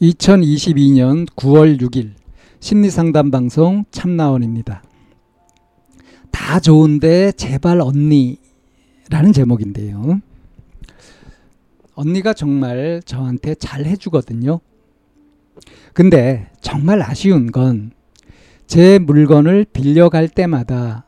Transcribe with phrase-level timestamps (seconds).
[0.00, 2.12] 2022년 9월 6일
[2.60, 4.82] 심리상담 방송 참나원입니다.
[6.30, 10.20] 다 좋은데 제발 언니라는 제목인데요.
[11.94, 14.60] 언니가 정말 저한테 잘 해주거든요.
[15.92, 17.98] 근데 정말 아쉬운 건
[18.68, 21.06] 제 물건을 빌려갈 때마다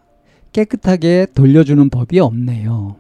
[0.53, 2.97] 깨끗하게 돌려주는 법이 없네요.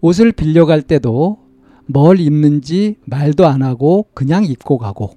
[0.00, 1.38] 옷을 빌려갈 때도
[1.86, 5.12] 뭘 입는지 말도 안 하고 그냥 입고 가고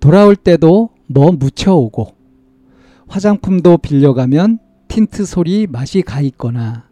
[0.00, 2.14] 돌아올 때도 뭐 묻혀오고
[3.08, 6.88] 화장품도 빌려가면 틴트 솔이 맛이 가 있거나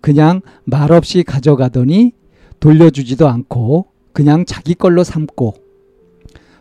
[0.00, 2.12] 그냥 말없이 가져가더니
[2.60, 5.54] 돌려주지도 않고 그냥 자기 걸로 삼고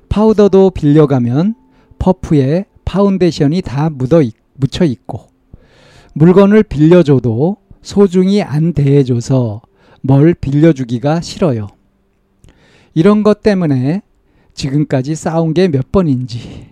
[0.09, 1.55] 파우더도 빌려가면
[1.99, 5.27] 퍼프에 파운데이션이 다 묻어 있, 묻혀 있고
[6.13, 9.61] 물건을 빌려줘도 소중히 안 대해줘서
[10.01, 11.67] 뭘 빌려주기가 싫어요.
[12.93, 14.01] 이런 것 때문에
[14.53, 16.69] 지금까지 싸운 게 몇 번인지.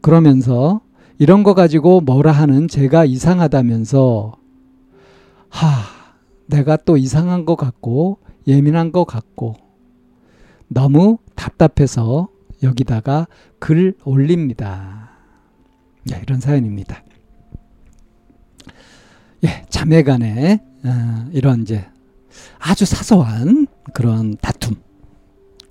[0.00, 0.80] 그러면서
[1.18, 4.32] 이런 거 가지고 뭐라 하는 제가 이상하다면서
[5.50, 5.66] 하,
[6.46, 9.54] 내가 또 이상한 것 같고 예민한 것 같고
[10.66, 12.28] 너무 답답해서
[12.62, 15.10] 여기다가 글 올립니다.
[16.04, 17.04] 네, 이런 사연입니다.
[19.44, 21.86] 예, 자매 간에 어, 이런 이제
[22.58, 24.76] 아주 사소한 그런 다툼.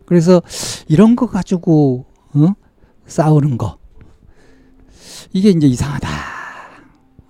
[0.05, 0.41] 그래서
[0.87, 2.53] 이런 거 가지고 어?
[3.05, 3.77] 싸우는 거
[5.33, 6.09] 이게 이제 이상하다.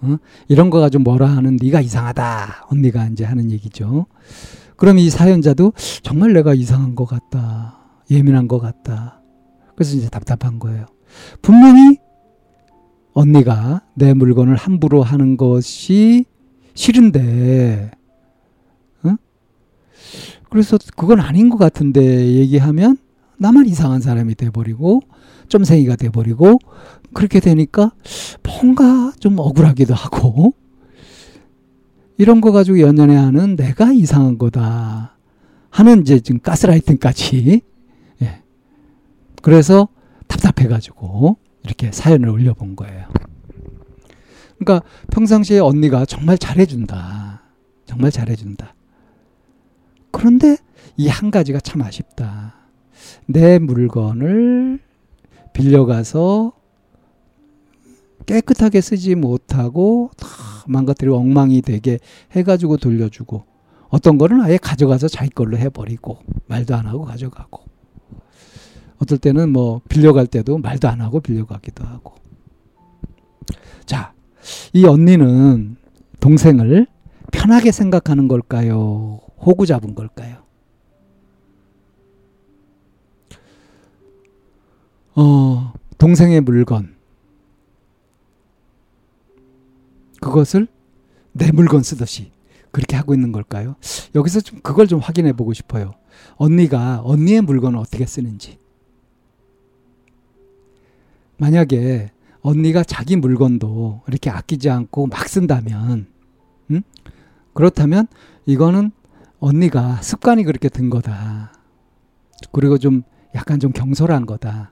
[0.01, 0.17] 어?
[0.47, 2.67] 이런 거 가지고 뭐라 하는 네가 이상하다.
[2.69, 4.07] 언니가 이제 하는 얘기죠.
[4.75, 7.77] 그럼 이 사연자도 정말 내가 이상한 것 같다.
[8.09, 9.21] 예민한 것 같다.
[9.75, 10.85] 그래서 이제 답답한 거예요.
[11.41, 11.97] 분명히
[13.13, 16.25] 언니가 내 물건을 함부로 하는 것이
[16.73, 17.91] 싫은데,
[19.03, 19.15] 어?
[20.49, 22.97] 그래서 그건 아닌 것 같은데 얘기하면
[23.37, 25.01] 나만 이상한 사람이 돼버리고,
[25.47, 26.59] 점생이가 돼버리고,
[27.13, 27.91] 그렇게 되니까
[28.43, 30.53] 뭔가 좀 억울하기도 하고,
[32.17, 35.17] 이런 거 가지고 연연해 하는 내가 이상한 거다.
[35.71, 37.61] 하는 이제 지금 가스라이팅까지.
[38.21, 38.41] 예.
[39.41, 39.87] 그래서
[40.27, 43.07] 답답해가지고 이렇게 사연을 올려본 거예요.
[44.63, 47.41] 그러니까 평상시에 언니가 정말 잘해준다.
[47.85, 48.75] 정말 잘해준다.
[50.11, 50.57] 그런데
[50.97, 52.53] 이 한 가지가 참 아쉽다.
[53.25, 54.79] 내 물건을
[55.53, 56.53] 빌려가서
[58.27, 60.27] 깨끗하게 쓰지 못하고 다
[60.67, 61.97] 망가뜨리고 엉망이 되게
[62.33, 63.43] 해가지고 돌려주고
[63.89, 67.63] 어떤 거는 아예 가져가서 자기 걸로 해버리고 말도 안 하고 가져가고
[68.99, 72.13] 어떨 때는 뭐 빌려갈 때도 말도 안 하고 빌려가기도 하고
[73.85, 74.13] 자,
[74.73, 75.77] 이 언니는
[76.19, 76.87] 동생을
[77.31, 79.19] 편하게 생각하는 걸까요?
[79.37, 80.43] 호구 잡은 걸까요?
[85.15, 86.95] 어, 동생의 물건.
[90.21, 90.67] 그것을
[91.33, 92.31] 내 물건 쓰듯이
[92.71, 93.75] 그렇게 하고 있는 걸까요?
[94.15, 95.93] 여기서 좀 그걸 좀 확인해 보고 싶어요.
[96.35, 98.57] 언니가 언니의 물건을 어떻게 쓰는지.
[101.37, 102.11] 만약에
[102.41, 106.07] 언니가 자기 물건도 이렇게 아끼지 않고 막 쓴다면,
[106.71, 106.81] 음?
[107.53, 108.07] 그렇다면
[108.45, 108.91] 이거는
[109.39, 111.53] 언니가 습관이 그렇게 든 거다.
[112.51, 113.03] 그리고 좀
[113.35, 114.71] 약간 좀 경솔한 거다.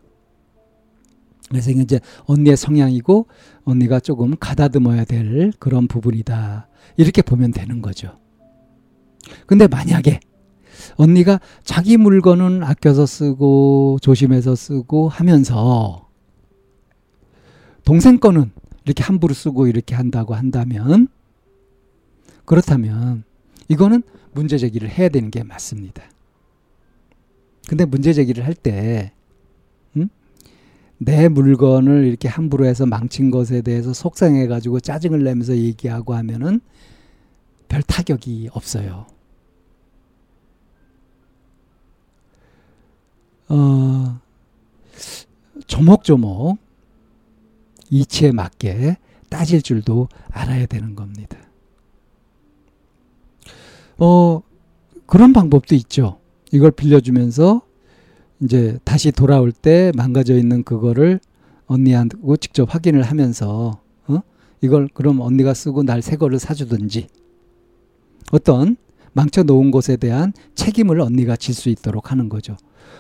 [1.50, 3.28] 그래서 이제 언니의 성향이고
[3.64, 6.68] 언니가 조금 가다듬어야 될 그런 부분이다.
[6.98, 8.20] 이렇게 보면 되는 거죠.
[9.48, 10.20] 근데 만약에
[10.96, 16.09] 언니가 자기 물건은 아껴서 쓰고 조심해서 쓰고 하면서
[17.90, 18.52] 동생 거는
[18.86, 21.08] 이렇게 함부로 쓰고 이렇게 한다고 한다면
[22.46, 23.24] 그렇다면
[23.68, 26.04] 이거는 문제 제기를 해야 되는 게 맞습니다.
[27.68, 29.12] 근데 문제 제기를 할 때,
[29.98, 30.08] 음?
[31.00, 36.62] 내 물건을 이렇게 함부로 해서 망친 것에 대해서 속상해 가지고 짜증을 내면서 얘기하고 하면은
[37.70, 39.08] 별 타격이 없어요.
[43.48, 44.20] 어,
[45.66, 46.69] 조목조목
[47.90, 48.98] 이치에 맞게
[49.30, 51.38] 따질 줄도 알아야 되는 겁니다.
[53.98, 54.42] 어,
[55.06, 56.20] 그런 방법도 있죠.
[56.52, 57.62] 이걸 빌려주면서
[58.42, 61.20] 이제 다시 돌아올 때 망가져 있는 그거를
[61.68, 64.22] 언니하고 직접 확인을 하면서 어?
[64.62, 67.08] 이걸 그럼 언니가 쓰고 날 새 거를 사주든지
[68.32, 68.78] 어떤
[69.14, 72.56] 망쳐 놓은 것에 대한 책임을 언니가 질 수 있도록 하는 거죠.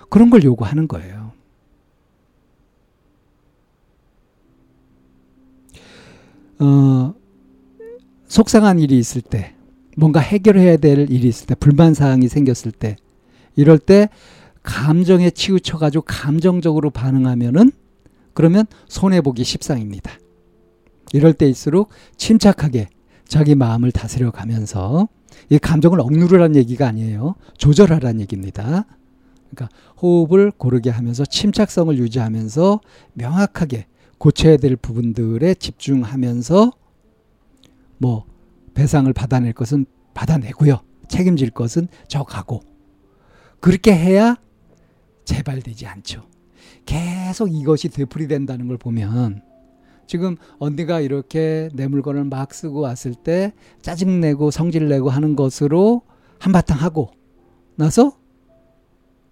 [0.09, 1.28] 그런 걸 요구하는 거예요.
[6.59, 7.13] 어,
[8.27, 9.55] 속상한 일이 있을 때,
[9.97, 12.95] 뭔가 해결해야 될 일이 있을 때, 불만 사항이 생겼을 때,
[13.55, 14.09] 이럴 때
[14.63, 17.71] 감정에 치우쳐가지고 감정적으로 반응하면은
[18.33, 20.11] 그러면 손해보기 십상입니다.
[21.11, 22.87] 이럴 때일수록 침착하게
[23.27, 25.07] 자기 마음을 다스려 가면서
[25.49, 27.35] 이 감정을 억누르라는 얘기가 아니에요.
[27.57, 28.85] 조절하라는 얘기입니다.
[29.49, 32.79] 그러니까 호흡을 고르게 하면서 침착성을 유지하면서
[33.13, 33.87] 명확하게
[34.19, 36.71] 고쳐야 될 부분들에 집중하면서
[37.97, 38.25] 뭐
[38.75, 40.81] 배상을 받아낼 것은 받아내고요.
[41.07, 42.61] 책임질 것은 저 가고
[43.59, 44.35] 그렇게 해야
[45.25, 46.27] 재발되지 않죠.
[46.85, 49.41] 계속 이것이 되풀이된다는 걸 보면
[50.07, 56.01] 지금 언니가 이렇게 내 물건을 막 쓰고 왔을 때 짜증내고 성질내고 하는 것으로
[56.39, 57.11] 한바탕 하고
[57.75, 58.17] 나서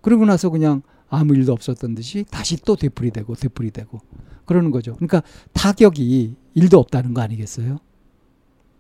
[0.02, 4.00] 그러고 나서 그냥 아무 일도 없었던 듯이 다시 또 되풀이되고 되풀이되고
[4.48, 4.96] 그러는 거죠.
[4.96, 5.22] 그러니까
[5.54, 7.78] 타격이 일도 없다는 거 아니겠어요?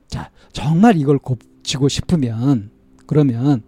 [0.08, 2.72] 자, 정말 이걸 고치고 싶으면
[3.06, 3.62] 그러면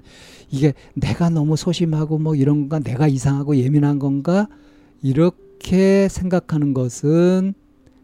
[0.50, 4.48] 이게 내가 너무 소심하고 뭐 이런 건가 내가 이상하고 예민한 건가
[5.04, 7.54] 이렇게 생각하는 것은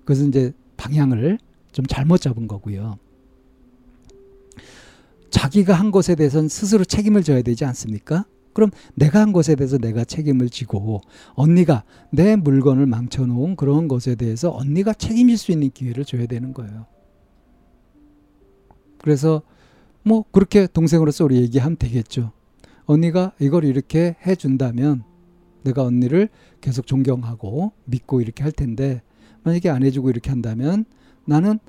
[0.01, 1.39] 그것은 이제 방향을
[1.71, 3.00] 좀 잘못 잡은 거고요.
[5.30, 8.25] 자기가 한 것에 대해서는 스스로 책임을 져야 되지 않습니까?
[8.56, 11.02] 그럼 내가 한 것에 대해서 내가 책임을 지고
[11.34, 16.86] 언니가 내 물건을 망쳐놓은 그런 것에 대해서 언니가 책임질 수 있는 기회를 줘야 되는 거예요.
[18.98, 19.42] 그래서
[20.04, 22.31] 뭐 그렇게 동생으로서 우리 얘기하면 되겠죠.
[22.86, 25.04] 언니가 이걸 이렇게 해준다면
[25.63, 26.30] 내가 언니를
[26.62, 29.02] 계속 존경하고 믿고 이렇게 할 텐데
[29.44, 30.86] 만약에 안 해주고 이렇게 한다면
[31.25, 31.60] 나는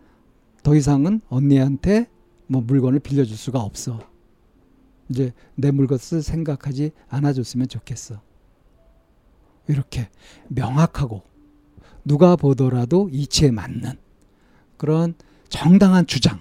[0.62, 2.06] 더 이상은 언니한테
[2.46, 4.15] 뭐 물건을 빌려줄 수가 없어.
[5.08, 8.20] 이제 내 물것을 생각하지 않아줬으면 좋겠어.
[9.68, 10.08] 이렇게
[10.48, 11.22] 명확하고
[12.04, 13.98] 누가 보더라도 이치에 맞는
[14.76, 15.14] 그런
[15.48, 16.40] 정당한 주장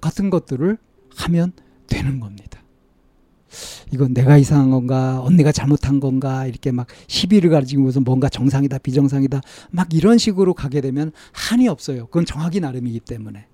[0.00, 0.78] 같은 것들을
[1.16, 1.52] 하면
[1.86, 2.62] 되는 겁니다.
[3.92, 9.94] 이건 내가 이상한 건가, 언니가 잘못한 건가, 이렇게 막 시비를 가지고서 뭔가 정상이다, 비정상이다, 막
[9.94, 12.06] 이런 식으로 가게 되면 한이 없어요.
[12.06, 13.46] 그건 정확히 나름이기 때문에.